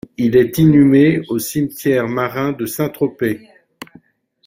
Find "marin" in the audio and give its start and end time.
2.07-2.53